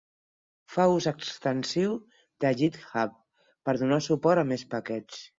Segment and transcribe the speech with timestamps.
[0.75, 1.91] Fa ús extensiu
[2.45, 3.13] de GitHub
[3.69, 5.21] per donar suport a més paquets.